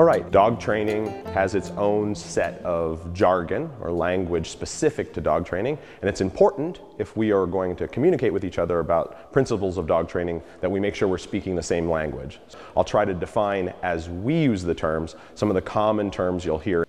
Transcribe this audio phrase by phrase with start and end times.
[0.00, 5.44] All right, dog training has its own set of jargon or language specific to dog
[5.44, 9.76] training, and it's important if we are going to communicate with each other about principles
[9.76, 12.40] of dog training that we make sure we're speaking the same language.
[12.74, 16.58] I'll try to define as we use the terms some of the common terms you'll
[16.58, 16.86] hear.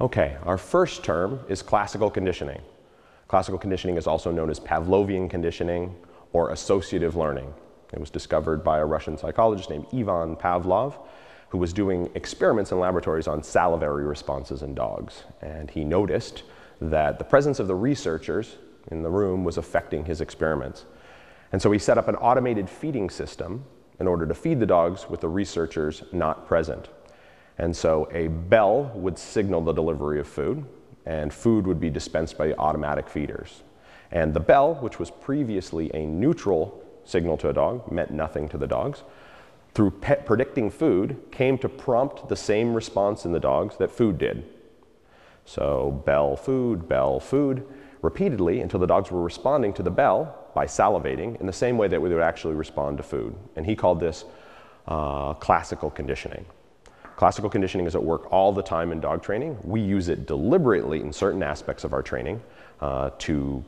[0.00, 2.62] Okay, our first term is classical conditioning.
[3.28, 5.94] Classical conditioning is also known as Pavlovian conditioning
[6.32, 7.52] or associative learning.
[7.92, 10.94] It was discovered by a Russian psychologist named Ivan Pavlov
[11.54, 15.22] who was doing experiments in laboratories on salivary responses in dogs.
[15.40, 16.42] And he noticed
[16.80, 18.56] that the presence of the researchers
[18.90, 20.84] in the room was affecting his experiments.
[21.52, 23.64] And so he set up an automated feeding system
[24.00, 26.88] in order to feed the dogs with the researchers not present.
[27.56, 30.64] And so a bell would signal the delivery of food,
[31.06, 33.62] and food would be dispensed by automatic feeders.
[34.10, 38.58] And the bell, which was previously a neutral signal to a dog, meant nothing to
[38.58, 39.04] the dogs
[39.74, 44.44] through predicting food, came to prompt the same response in the dogs that food did.
[45.44, 47.66] So, bell, food, bell, food,
[48.00, 51.88] repeatedly until the dogs were responding to the bell by salivating in the same way
[51.88, 53.34] that we would actually respond to food.
[53.56, 54.24] And he called this
[54.86, 56.46] uh, classical conditioning.
[57.16, 59.58] Classical conditioning is at work all the time in dog training.
[59.64, 62.40] We use it deliberately in certain aspects of our training
[62.80, 63.64] uh, to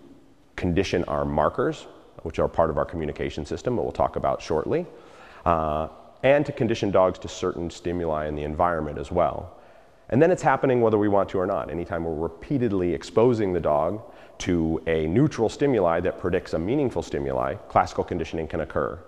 [0.55, 1.87] condition our markers,
[2.23, 4.87] which are part of our communication system, that we'll talk about shortly
[5.47, 5.89] uh,
[6.25, 9.57] and to condition dogs to certain stimuli in the environment as well.
[10.09, 11.71] And then it's happening whether we want to or not.
[11.71, 14.03] Anytime we're repeatedly exposing the dog
[14.39, 18.99] to a neutral stimuli that predicts a meaningful stimuli, classical conditioning can occur.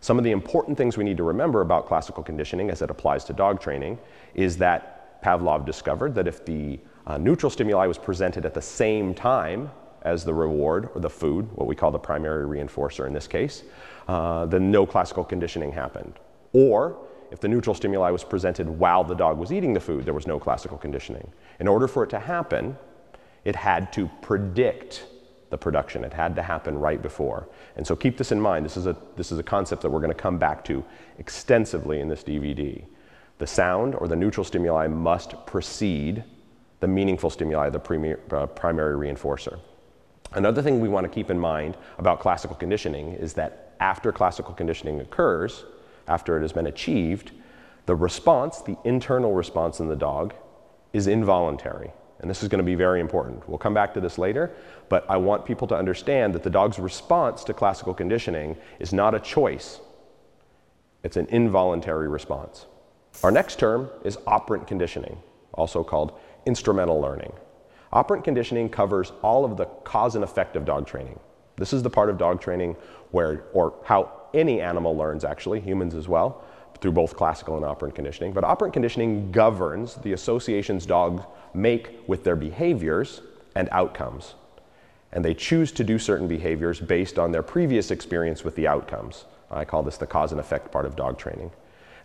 [0.00, 3.24] Some of the important things we need to remember about classical conditioning as it applies
[3.24, 3.98] to dog training
[4.34, 9.14] is that Pavlov discovered that if the uh, neutral stimuli was presented at the same
[9.14, 9.70] time
[10.02, 13.64] as the reward or the food, what we call the primary reinforcer in this case,
[14.08, 16.18] uh, then no classical conditioning happened.
[16.52, 16.96] Or
[17.30, 20.26] if the neutral stimuli was presented while the dog was eating the food, there was
[20.26, 21.32] no classical conditioning.
[21.60, 22.76] In order for it to happen,
[23.44, 25.06] it had to predict
[25.50, 26.04] the production.
[26.04, 27.48] It had to happen right before.
[27.76, 28.64] And so keep this in mind.
[28.64, 30.84] This is a, this is a concept that we're going to come back to
[31.18, 32.82] extensively in this DVD.
[33.38, 36.24] The sound or the neutral stimuli must precede
[36.80, 39.58] the meaningful stimuli, the premier, uh, primary reinforcer.
[40.32, 44.54] Another thing we want to keep in mind about classical conditioning is that after classical
[44.54, 45.64] conditioning occurs,
[46.06, 47.32] after it has been achieved,
[47.86, 50.34] the response, the internal response in the dog,
[50.92, 51.90] is involuntary.
[52.20, 53.48] And this is going to be very important.
[53.48, 54.52] We'll come back to this later,
[54.88, 59.16] but I want people to understand that the dog's response to classical conditioning is not
[59.16, 59.80] a choice,
[61.02, 62.66] it's an involuntary response.
[63.24, 65.18] Our next term is operant conditioning,
[65.54, 66.16] also called
[66.46, 67.32] instrumental learning.
[67.92, 71.18] Operant conditioning covers all of the cause and effect of dog training.
[71.62, 72.74] This is the part of dog training
[73.12, 76.42] where, or how any animal learns actually, humans as well,
[76.80, 78.32] through both classical and operant conditioning.
[78.32, 81.22] But operant conditioning governs the associations dogs
[81.54, 83.22] make with their behaviors
[83.54, 84.34] and outcomes.
[85.12, 89.26] And they choose to do certain behaviors based on their previous experience with the outcomes.
[89.48, 91.52] I call this the cause and effect part of dog training.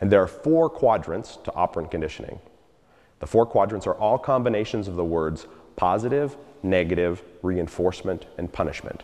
[0.01, 2.39] And there are four quadrants to operant conditioning.
[3.21, 9.03] The four quadrants are all combinations of the words positive, negative, reinforcement, and punishment.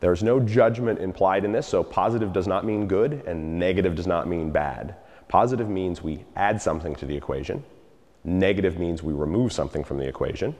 [0.00, 4.06] There's no judgment implied in this, so positive does not mean good and negative does
[4.06, 4.96] not mean bad.
[5.28, 7.64] Positive means we add something to the equation.
[8.24, 10.54] Negative means we remove something from the equation.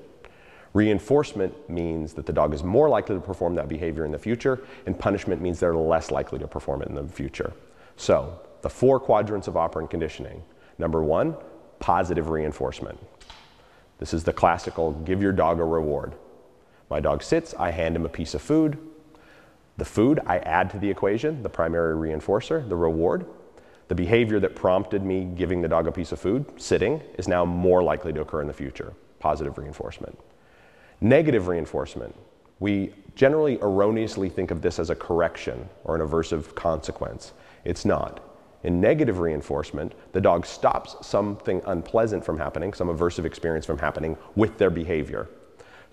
[0.73, 4.65] Reinforcement means that the dog is more likely to perform that behavior in the future,
[4.87, 7.53] and punishment means they're less likely to perform it in the future.
[7.97, 10.43] So, the four quadrants of operant conditioning.
[10.79, 11.37] Number one,
[11.79, 12.99] positive reinforcement.
[13.99, 16.15] This is the classical give your dog a reward.
[16.91, 18.77] My dog sits, I hand him a piece of food.
[19.77, 23.27] The food I add to the equation, the primary reinforcer, the reward.
[23.89, 27.45] The behavior that prompted me giving the dog a piece of food, sitting, is now
[27.45, 28.95] more likely to occur in the future.
[29.19, 30.19] Positive reinforcement.
[31.01, 32.15] Negative reinforcement.
[32.61, 37.33] We generally erroneously think of this as a correction or an aversive consequence.
[37.65, 38.21] It's not.
[38.63, 44.17] In negative reinforcement, the dog stops something unpleasant from happening, some aversive experience from happening
[44.37, 45.29] with their behavior.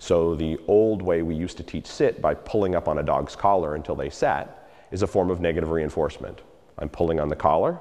[0.02, 3.36] So the old way we used to teach sit by pulling up on a dog's
[3.36, 6.40] collar until they sat is a form of negative reinforcement.
[6.76, 7.78] I'm pulling on the collar,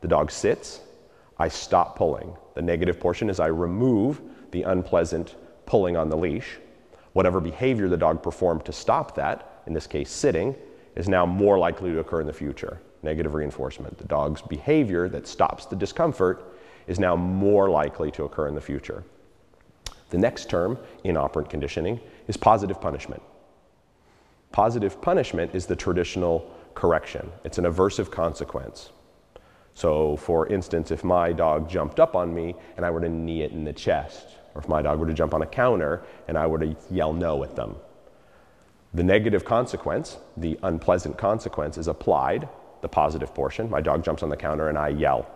[0.00, 0.80] the dog sits,
[1.36, 2.34] I stop pulling.
[2.54, 4.22] The negative portion is I remove
[4.52, 5.36] the unpleasant
[5.66, 6.56] pulling on the leash.
[7.12, 10.56] Whatever behavior the dog performed to stop that, in this case sitting,
[10.96, 13.98] is now more likely to occur in the future negative reinforcement.
[13.98, 16.54] The dog's behavior that stops the discomfort
[16.86, 19.04] is now more likely to occur in the future.
[20.10, 23.22] The next term in operant conditioning is positive punishment.
[24.52, 27.30] Positive punishment is the traditional correction.
[27.44, 28.90] It's an aversive consequence.
[29.74, 33.42] So, for instance, if my dog jumped up on me and I were to knee
[33.42, 36.36] it in the chest, or if my dog were to jump on a counter and
[36.36, 37.76] I were to yell no at them,
[38.92, 42.48] the negative consequence, the unpleasant consequence, is applied,
[42.80, 43.70] the positive portion.
[43.70, 45.30] My dog jumps on the counter and I yell.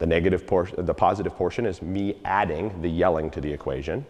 [0.00, 4.04] The negative portion, the positive portion is me adding the yelling to the equation.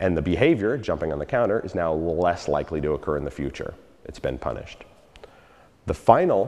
[0.00, 3.30] And the behavior, jumping on the counter, is now less likely to occur in the
[3.30, 3.74] future.
[4.06, 4.84] It's been punished.
[5.84, 6.46] The final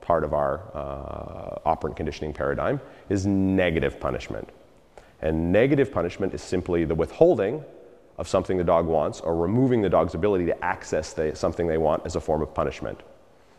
[0.00, 4.48] part of our uh, operant conditioning paradigm is negative punishment.
[5.22, 7.64] And negative punishment is simply the withholding
[8.18, 11.78] of something the dog wants or removing the dog's ability to access the, something they
[11.78, 13.00] want as a form of punishment.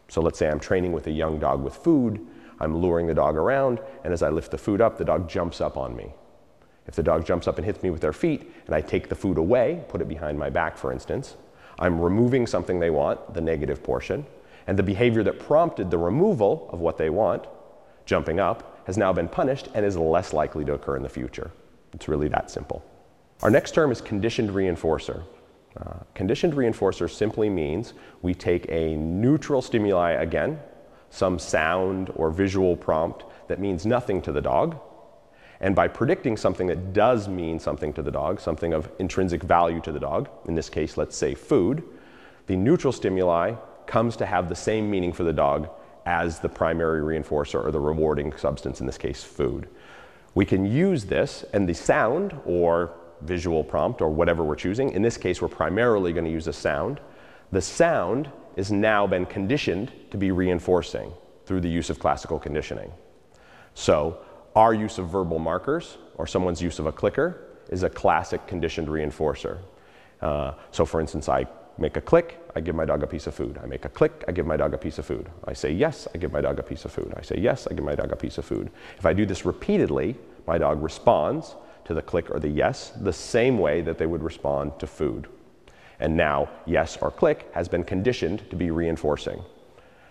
[0.09, 2.27] So let's say I'm training with a young dog with food,
[2.62, 5.60] I'm luring the dog around, and as I lift the food up, the dog jumps
[5.60, 6.13] up on me.
[6.88, 9.16] If the dog jumps up and hits me with their feet, and I take the
[9.16, 11.36] food away, put it behind my back, for instance,
[11.80, 14.25] I'm removing something they want, the negative portion,
[14.68, 17.48] and the behavior that prompted the removal of what they want,
[18.06, 21.52] jumping up, has now been punished and is less likely to occur in the future.
[21.94, 22.84] It's really that simple.
[23.42, 25.24] Our next term is conditioned reinforcer.
[25.80, 30.60] Uh, conditioned reinforcer simply means we take a neutral stimuli again,
[31.12, 34.80] some sound or visual prompt that means nothing to the dog,
[35.60, 39.80] and by predicting something that does mean something to the dog, something of intrinsic value
[39.81, 41.84] to the dog, in this case, let's say food,
[42.48, 43.54] the neutral stimuli
[43.86, 45.69] comes to have the same meaning for the dog
[46.08, 49.69] as the primary reinforcer or the rewarding substance, in this case, food.
[50.34, 54.92] We can use this and the sound or visual prompt or whatever we're choosing.
[54.92, 57.00] In this case, we're primarily going to use a sound.
[57.52, 61.12] The sound is now been conditioned to be reinforcing
[61.45, 62.92] through the use of classical conditioning.
[63.74, 64.19] So,
[64.56, 68.89] our use of verbal markers or someone's use of a clicker is a classic conditioned
[68.89, 69.59] reinforcer.
[70.21, 73.33] Uh, so, for instance, I make a click, I give my dog a piece of
[73.33, 73.59] food.
[73.63, 75.30] I make a click, I give my dog a piece of food.
[75.45, 77.13] I say yes, I give my dog a piece of food.
[77.18, 78.69] I say yes, I give my dog a piece of food.
[78.98, 81.56] If I do this repeatedly, my dog responds
[81.86, 85.27] to the click or the yes the same way that they would respond to food.
[86.01, 89.42] And now, yes or click has been conditioned to be reinforcing.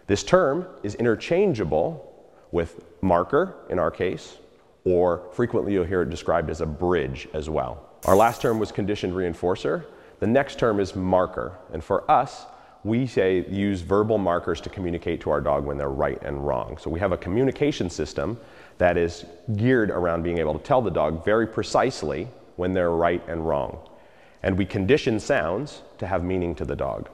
[0.07, 2.07] This term is interchangeable
[2.53, 4.37] with marker in our case,
[4.85, 7.89] or frequently you'll hear it described as a bridge as well.
[8.07, 9.85] Our last term was conditioned reinforcer.
[10.21, 11.59] The next term is marker.
[11.73, 12.47] And for us,
[12.85, 16.79] we say use verbal markers to communicate to our dog when they're right and wrong.
[16.79, 18.39] So we have a communication system
[18.79, 19.25] that is
[19.57, 23.79] geared around being able to tell the dog very precisely when they're right and wrong.
[24.43, 27.09] And we condition sounds to have meaning to the dog.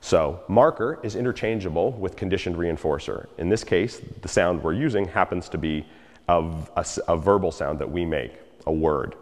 [0.00, 3.26] So marker is interchangeable with conditioned reinforcer.
[3.38, 5.86] In this case, the sound we're using happens to be
[6.28, 8.32] a, a, a verbal sound that we make,
[8.66, 9.14] a word.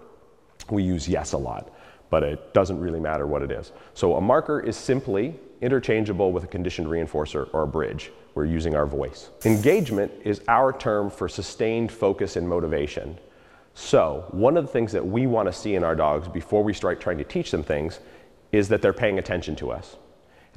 [0.71, 1.73] We use yes a lot,
[2.11, 3.73] but it doesn't really matter what it is.
[3.95, 8.13] So a marker is simply interchangeable with a conditioned reinforcer or a bridge.
[8.35, 9.31] We're using our voice.
[9.45, 13.19] Engagement is our term for sustained focus and motivation.
[13.81, 16.75] So, one of the things that we want to see in our dogs before we
[16.75, 18.01] start trying to teach them things
[18.51, 19.97] is that they're paying attention to us.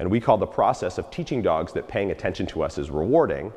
[0.00, 3.52] And we call the process of teaching dogs that paying attention to us is rewarding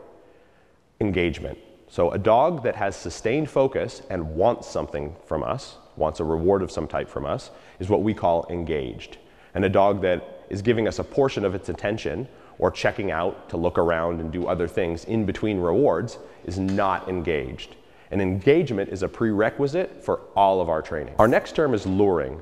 [1.01, 1.57] engagement.
[1.89, 6.61] So, a dog that has sustained focus and wants something from us, wants a reward
[6.61, 9.17] of some type from us, is what we call engaged.
[9.55, 12.27] And a dog that is giving us a portion of its attention
[12.59, 17.09] or checking out to look around and do other things in between rewards is not
[17.09, 17.75] engaged.
[18.11, 21.15] And engagement is a prerequisite for all of our training.
[21.17, 22.41] Our next term is luring.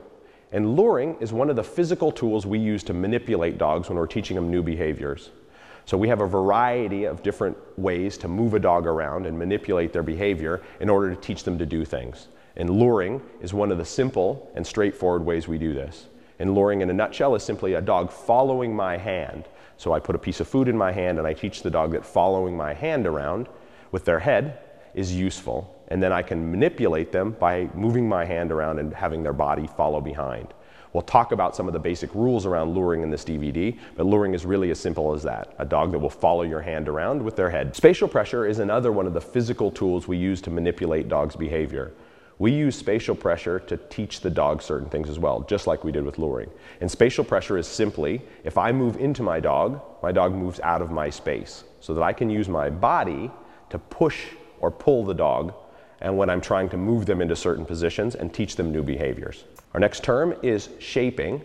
[0.52, 4.08] And luring is one of the physical tools we use to manipulate dogs when we're
[4.08, 5.32] teaching them new behaviors.
[5.86, 9.92] So we have a variety of different ways to move a dog around and manipulate
[9.92, 12.28] their behavior in order to teach them to do things.
[12.56, 16.08] And luring is one of the simple and straightforward ways we do this.
[16.40, 19.46] And luring in a nutshell is simply a dog following my hand.
[19.78, 21.92] So I put a piece of food in my hand and I teach the dog
[21.92, 23.48] that following my hand around
[23.92, 24.60] with their head
[24.94, 25.84] is useful.
[25.90, 29.68] And then I can manipulate them by moving my hand around and having their body
[29.68, 30.54] follow behind.
[30.94, 34.36] We'll talk about some of the basic rules around luring in this DVD, but luring
[34.36, 37.36] is really as simple as that a dog that will follow your hand around with
[37.36, 37.76] their head.
[37.76, 41.92] Spatial pressure is another one of the physical tools we use to manipulate dogs' behavior.
[42.38, 45.92] We use spatial pressure to teach the dog certain things as well, just like we
[45.92, 46.50] did with luring.
[46.82, 50.82] And spatial pressure is simply if I move into my dog, my dog moves out
[50.82, 53.32] of my space so that I can use my body
[53.70, 54.26] to push
[54.64, 55.54] or pull the dog
[56.00, 59.44] and when I'm trying to move them into certain positions and teach them new behaviors.
[59.74, 61.42] Our next term is shaping,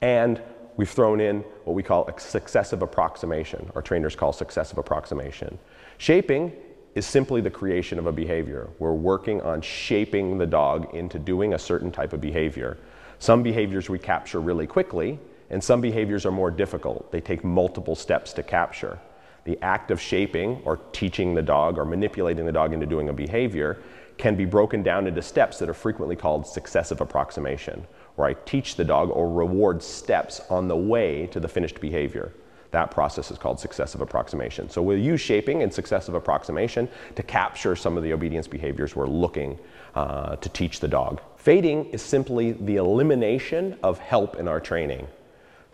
[0.00, 0.42] and
[0.76, 5.58] we've thrown in what we call a successive approximation, our trainers call successive approximation.
[5.98, 6.52] Shaping
[6.96, 8.68] is simply the creation of a behavior.
[8.80, 12.78] We're working on shaping the dog into doing a certain type of behavior.
[13.20, 15.20] Some behaviors we capture really quickly,
[15.50, 17.12] and some behaviors are more difficult.
[17.12, 18.98] They take multiple steps to capture.
[19.46, 23.12] The act of shaping or teaching the dog or manipulating the dog into doing a
[23.12, 23.78] behavior
[24.18, 27.86] can be broken down into steps that are frequently called successive approximation,
[28.16, 32.32] where I teach the dog or reward steps on the way to the finished behavior.
[32.72, 34.68] That process is called successive approximation.
[34.68, 39.06] So we'll use shaping and successive approximation to capture some of the obedience behaviors we're
[39.06, 39.58] looking
[39.94, 41.20] uh, to teach the dog.
[41.36, 45.06] Fading is simply the elimination of help in our training.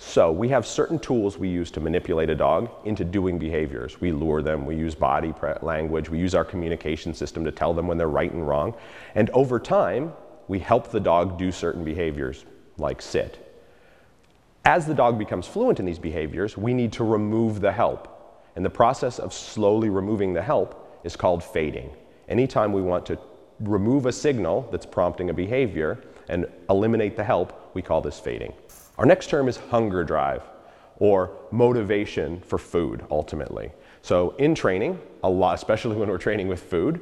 [0.05, 4.01] So we have certain tools we use to manipulate a dog into doing behaviors.
[4.01, 5.33] We lure them, we use body
[5.63, 8.75] language, we use our communication system to tell them when they're right and wrong.
[9.15, 10.13] And over time,
[10.49, 12.45] we help the dog do certain behaviors,
[12.79, 13.39] like sit.
[14.65, 18.43] As the dog becomes fluent in these behaviors, we need to remove the help.
[18.57, 21.91] And the process of slowly removing the help is called fading.
[22.29, 23.19] Anytime we want to
[23.61, 28.53] remove a signal that's prompting a behavior and eliminate the help, we call this fading.
[29.03, 30.43] Our next term is hunger drive
[30.99, 33.73] or motivation for food ultimately.
[34.01, 37.01] So in training, a lot, especially when we're training with food,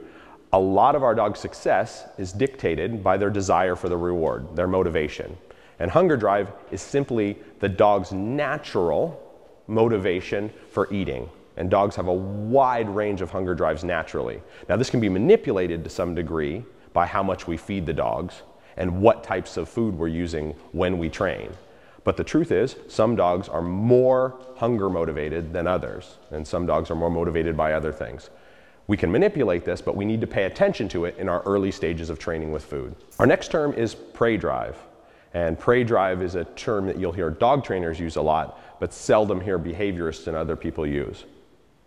[0.54, 4.66] a lot of our dog's success is dictated by their desire for the reward, their
[4.66, 5.36] motivation.
[5.78, 9.22] And hunger drive is simply the dog's natural
[9.66, 11.28] motivation for eating.
[11.58, 14.40] And dogs have a wide range of hunger drives naturally.
[14.70, 16.64] Now, this can be manipulated to some degree
[16.94, 18.40] by how much we feed the dogs
[18.78, 21.50] and what types of food we're using when we train.
[22.02, 26.90] But the truth is, some dogs are more hunger motivated than others, and some dogs
[26.90, 28.30] are more motivated by other things.
[28.86, 31.70] We can manipulate this, but we need to pay attention to it in our early
[31.70, 32.96] stages of training with food.
[33.18, 34.76] Our next term is prey drive.
[35.32, 38.92] And prey drive is a term that you'll hear dog trainers use a lot, but
[38.92, 41.24] seldom hear behaviorists and other people use.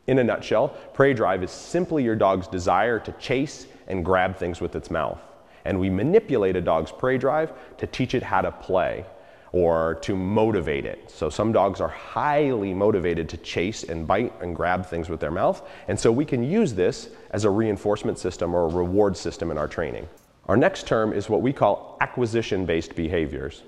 [0.08, 4.62] In a nutshell, prey drive is simply your dog's desire to chase and grab things
[4.62, 5.20] with its mouth.
[5.66, 9.06] And we manipulate a dog's prey drive to teach it how to play
[9.54, 11.10] or to motivate it.
[11.10, 15.32] So some dogs are highly motivated to chase and bite and grab things with their
[15.32, 15.62] mouth.
[15.88, 19.58] And so we can use this as a reinforcement system or a reward system in
[19.60, 20.10] our training.
[20.48, 23.62] Our next term is what we call acquisition-based behaviors.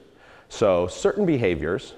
[0.49, 1.93] So certain behaviors,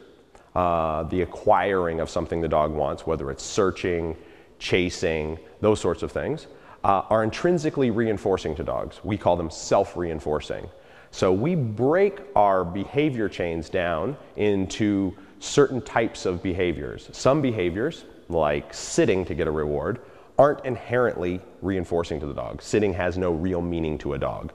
[0.54, 4.18] uh, the acquiring of something the dog wants, whether it's searching,
[4.60, 6.48] chasing, those sorts of things,
[6.84, 9.00] uh, are intrinsically reinforcing to dogs.
[9.04, 10.70] We call them self-reinforcing.
[11.12, 17.10] So we break our behavior chains down into certain types of behaviors.
[17.12, 20.00] Some behaviors, like sitting to get a reward,
[20.38, 22.62] aren't inherently reinforcing to the dog.
[22.62, 24.52] Sitting has no real meaning to a dog.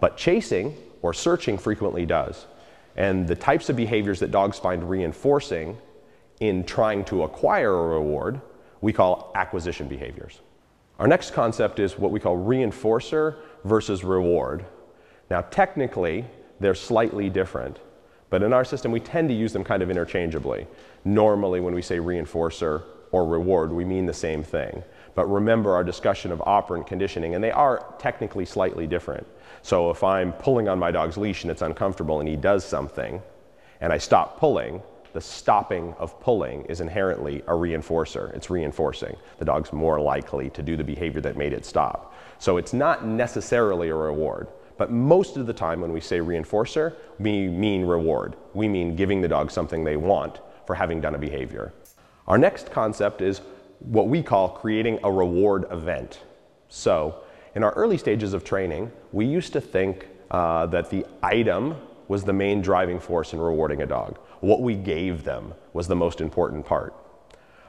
[0.00, 2.46] But chasing or searching frequently does.
[2.96, 5.76] And the types of behaviors that dogs find reinforcing
[6.40, 8.40] in trying to acquire a reward,
[8.80, 10.40] we call acquisition behaviors.
[10.98, 14.64] Our next concept is what we call reinforcer versus reward.
[15.30, 16.24] Now, technically,
[16.60, 17.78] they're slightly different,
[18.30, 20.66] but in our system, we tend to use them kind of interchangeably.
[21.04, 24.82] Normally, when we say reinforcer or reward, we mean the same thing.
[25.14, 29.26] But remember our discussion of operant conditioning, and they are technically slightly different.
[29.62, 33.22] So if I'm pulling on my dog's leash and it's uncomfortable and he does something,
[33.80, 38.34] and I stop pulling, the stopping of pulling is inherently a reinforcer.
[38.34, 39.16] It's reinforcing.
[39.38, 42.14] The dog's more likely to do the behavior that made it stop.
[42.38, 44.48] So it's not necessarily a reward.
[44.76, 48.36] But most of the time when we say reinforcer, we mean reward.
[48.54, 51.72] We mean giving the dog something they want for having done a behavior.
[52.26, 53.40] Our next concept is
[53.80, 56.20] what we call creating a reward event.
[56.68, 57.22] So
[57.54, 61.76] in our early stages of training, we used to think uh, that the item
[62.08, 64.18] was the main driving force in rewarding a dog.
[64.40, 66.94] What we gave them was the most important part.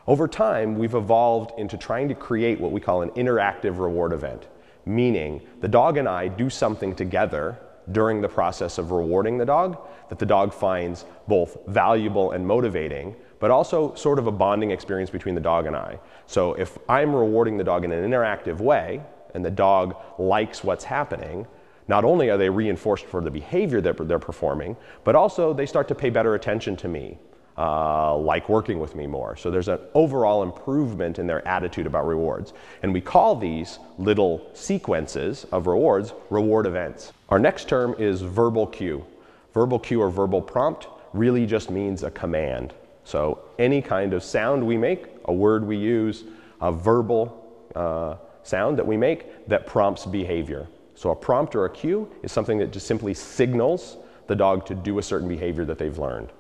[0.06, 4.48] Over time, we've evolved into trying to create what we call an interactive reward event
[4.88, 7.60] meaning the dog and I do something together
[7.91, 9.77] during the process of rewarding the dog
[10.10, 15.10] that the dog finds both valuable and motivating, but also sort of a bonding experience
[15.10, 16.00] between the dog and I.
[16.25, 19.01] So if I'm rewarding the dog in an interactive way
[19.34, 21.48] and the dog likes what's happening,
[21.88, 25.88] not only are they reinforced for the behavior that they're performing, but also they start
[25.88, 27.17] to pay better attention to me
[27.58, 29.36] uh, like working with me more.
[29.36, 32.54] So there's an overall improvement in their attitude about rewards.
[32.84, 37.14] And we call these little sequences of rewards reward events.
[37.30, 39.06] Our next term is verbal cue.
[39.54, 42.74] Verbal cue or verbal prompt really just means a command.
[43.04, 46.26] So any kind of sound we make, a word we use,
[46.62, 47.44] a verbal
[47.76, 50.68] uh, sound that we make that prompts behavior.
[50.94, 53.98] So a prompt or a cue is something that just simply signals
[54.28, 56.32] the dog to do a certain behavior that they've learned.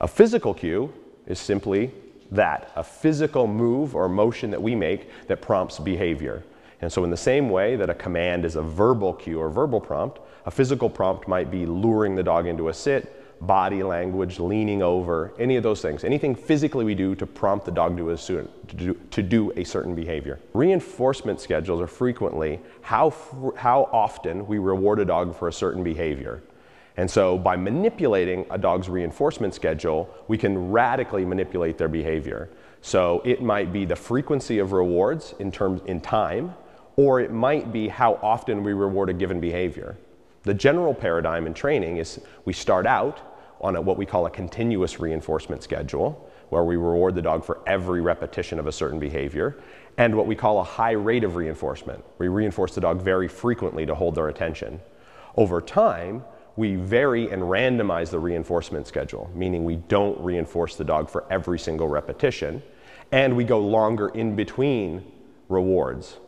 [0.00, 0.92] A physical cue
[1.26, 1.92] is simply
[2.30, 6.42] that, a physical move or motion that we make that prompts behavior.
[6.80, 9.80] And so in the same way that a command is a verbal cue or verbal
[9.80, 14.82] prompt, a physical prompt might be luring the dog into a sit, body language, leaning
[14.82, 16.04] over, any of those things.
[16.04, 19.94] Anything physically we do to prompt the dog to, to, do, to do a certain
[19.94, 20.38] behavior.
[20.52, 23.14] Reinforcement schedules are frequently how,
[23.56, 26.42] how often we reward a dog for a certain behavior.
[26.96, 32.48] And so by manipulating a dog's reinforcement schedule, we can radically manipulate their behavior.
[32.80, 36.54] So it might be the frequency of rewards in terms in time,
[36.96, 39.96] or it might be how often we reward a given behavior.
[40.44, 43.20] The general paradigm in training is we start out
[43.60, 47.60] on a, what we call a continuous reinforcement schedule, where we reward the dog for
[47.66, 49.56] every repetition of a certain behavior,
[49.98, 52.02] and what we call a high rate of reinforcement.
[52.18, 54.80] We reinforce the dog very frequently to hold their attention.
[55.36, 56.22] Over time,
[56.56, 61.58] we vary and randomize the reinforcement schedule, meaning we don't reinforce the dog for every
[61.58, 62.62] single repetition,
[63.12, 65.04] and we go longer in between
[65.48, 66.18] rewards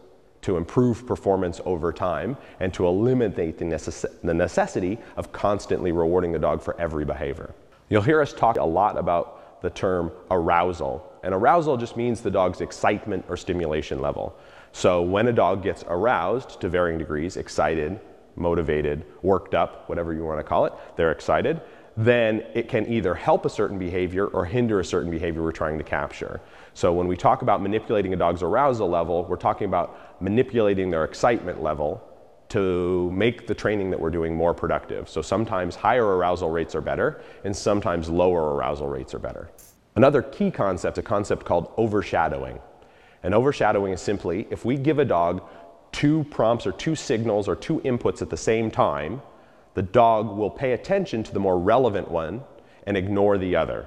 [0.42, 6.30] to improve performance over time and to eliminate the, necess the necessity of constantly rewarding
[6.30, 7.54] the dog for every behavior.
[7.88, 12.30] You'll hear us talk a lot about the term arousal, and arousal just means the
[12.30, 14.36] dog's excitement or stimulation level.
[14.72, 17.98] So when a dog gets aroused to varying degrees, excited,
[18.38, 21.60] motivated, worked up, whatever you want to call it, they're excited,
[21.96, 25.78] then it can either help a certain behavior or hinder a certain behavior we're trying
[25.78, 26.40] to capture.
[26.72, 31.04] So when we talk about manipulating a dog's arousal level, we're talking about manipulating their
[31.04, 32.00] excitement level
[32.50, 35.08] to make the training that we're doing more productive.
[35.08, 39.50] So sometimes higher arousal rates are better, and sometimes lower arousal rates are better.
[39.96, 42.60] Another key concept, a concept called overshadowing.
[43.24, 45.42] And overshadowing is simply if we give a dog
[45.92, 49.22] two prompts or two signals or two inputs at the same time,
[49.74, 52.42] the dog will pay attention to the more relevant one
[52.86, 53.86] and ignore the other.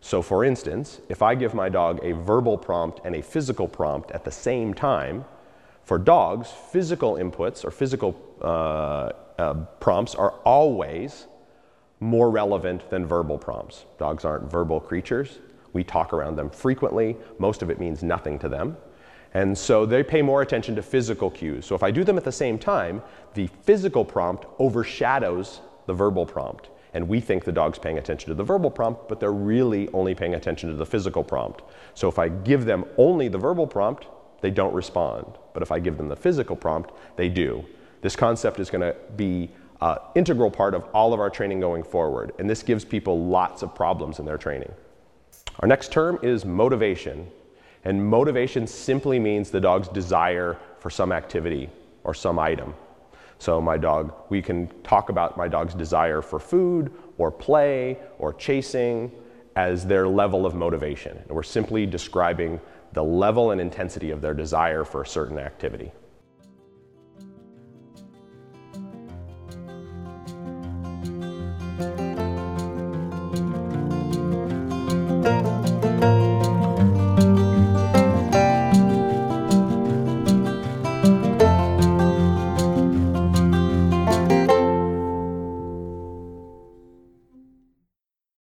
[0.00, 4.10] So for instance, if I give my dog a verbal prompt and a physical prompt
[4.12, 5.24] at the same time,
[5.84, 11.26] for dogs, physical inputs or physical uh, uh, prompts are always
[12.00, 13.84] more relevant than verbal prompts.
[13.98, 15.38] Dogs aren't verbal creatures.
[15.72, 17.16] We talk around them frequently.
[17.38, 18.76] Most of it means nothing to them.
[19.36, 21.66] And so they pay more attention to physical cues.
[21.66, 23.02] So if I do them at the same time,
[23.34, 26.70] the physical prompt overshadows the verbal prompt.
[26.94, 30.14] And we think the dog's paying attention to the verbal prompt, but they're really only
[30.14, 31.60] paying attention to the physical prompt.
[31.92, 34.06] So if I give them only the verbal prompt,
[34.40, 35.26] they don't respond.
[35.52, 37.62] But if I give them the physical prompt, they do.
[38.00, 39.50] This concept is going to be
[39.82, 42.32] an integral part of all of our training going forward.
[42.38, 44.72] And this gives people lots of problems in their training.
[45.60, 47.30] Our next term is motivation.
[47.86, 51.70] And motivation simply means the dog's desire for some activity
[52.02, 52.74] or some item.
[53.38, 58.32] So my dog, we can talk about my dog's desire for food or play or
[58.32, 59.12] chasing
[59.54, 61.16] as their level of motivation.
[61.16, 62.60] And we're simply describing
[62.92, 65.92] the level and intensity of their desire for a certain activity.